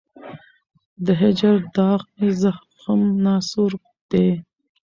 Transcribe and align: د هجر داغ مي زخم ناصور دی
د 1.05 1.07
هجر 1.21 1.55
داغ 1.75 2.01
مي 2.17 2.29
زخم 2.41 3.01
ناصور 3.25 3.71
دی 4.09 4.29